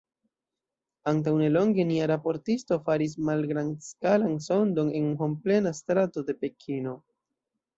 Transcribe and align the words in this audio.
Antaŭ 1.11 1.33
nelonge, 1.41 1.85
nia 1.89 2.07
raportisto 2.11 2.77
faris 2.89 3.13
malgrandskalan 3.27 4.35
sondon 4.47 4.91
en 5.01 5.13
homplena 5.21 5.75
strato 5.83 6.25
de 6.33 6.39
Pekino. 6.43 6.99